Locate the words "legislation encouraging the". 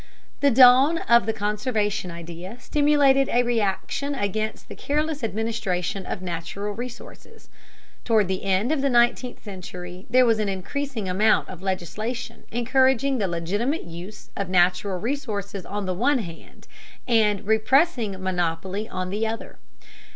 11.61-13.27